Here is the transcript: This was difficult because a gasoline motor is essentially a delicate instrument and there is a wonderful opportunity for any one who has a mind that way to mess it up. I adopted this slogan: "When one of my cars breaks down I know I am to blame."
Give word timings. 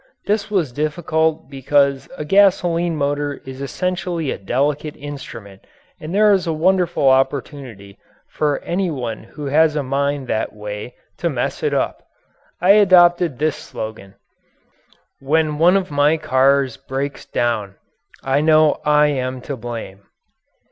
This 0.25 0.49
was 0.49 0.71
difficult 0.71 1.47
because 1.47 2.09
a 2.17 2.25
gasoline 2.25 2.95
motor 2.95 3.35
is 3.45 3.61
essentially 3.61 4.31
a 4.31 4.37
delicate 4.39 4.95
instrument 4.97 5.61
and 5.99 6.11
there 6.11 6.33
is 6.33 6.47
a 6.47 6.53
wonderful 6.57 7.07
opportunity 7.07 7.99
for 8.27 8.57
any 8.63 8.89
one 8.89 9.21
who 9.25 9.45
has 9.45 9.75
a 9.75 9.83
mind 9.83 10.25
that 10.27 10.53
way 10.53 10.95
to 11.19 11.29
mess 11.29 11.61
it 11.61 11.71
up. 11.71 12.01
I 12.59 12.71
adopted 12.71 13.37
this 13.37 13.55
slogan: 13.57 14.15
"When 15.19 15.59
one 15.59 15.77
of 15.77 15.91
my 15.91 16.17
cars 16.17 16.77
breaks 16.77 17.27
down 17.27 17.75
I 18.23 18.41
know 18.41 18.81
I 18.83 19.05
am 19.05 19.39
to 19.41 19.55
blame." 19.55 20.05